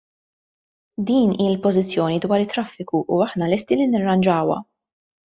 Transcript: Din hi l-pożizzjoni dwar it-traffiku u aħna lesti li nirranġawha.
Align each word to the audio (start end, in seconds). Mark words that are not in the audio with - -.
Din 1.09 1.33
hi 1.43 1.49
l-pożizzjoni 1.49 2.17
dwar 2.23 2.45
it-traffiku 2.45 3.01
u 3.17 3.19
aħna 3.27 3.49
lesti 3.51 3.77
li 3.81 3.85
nirranġawha. 3.93 4.57